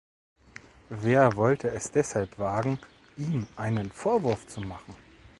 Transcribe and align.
Wer 0.89 1.35
wollte 1.35 1.67
es 1.69 1.91
deshalb 1.91 2.39
wagen, 2.39 2.79
ihm 3.17 3.45
einen 3.55 3.91
Vorwurf 3.91 4.47
zu 4.47 4.59
machen? 4.61 4.95